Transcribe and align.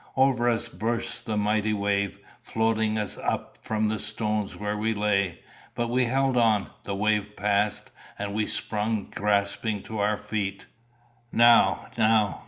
Over 0.17 0.49
us 0.49 0.67
burst 0.67 1.27
the 1.27 1.37
mighty 1.37 1.73
wave, 1.73 2.17
floating 2.41 2.97
us 2.97 3.19
up 3.19 3.59
from 3.61 3.87
the 3.87 3.99
stones 3.99 4.55
where 4.57 4.75
we 4.75 4.95
lay. 4.95 5.41
But 5.75 5.89
we 5.89 6.05
held 6.05 6.37
on, 6.37 6.71
the 6.85 6.95
wave 6.95 7.35
passed, 7.35 7.91
and 8.17 8.33
we 8.33 8.47
sprung 8.47 9.11
gasping 9.15 9.83
to 9.83 9.99
our 9.99 10.17
feet. 10.17 10.65
"Now, 11.31 11.85
now!" 11.99 12.39